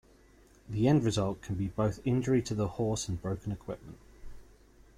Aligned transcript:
The 0.67 0.87
end 0.87 1.03
result 1.03 1.43
can 1.43 1.53
be 1.53 1.67
both 1.67 1.99
injury 2.05 2.41
to 2.41 2.55
the 2.55 2.69
horse 2.69 3.07
and 3.07 3.21
broken 3.21 3.51
equipment. 3.51 3.99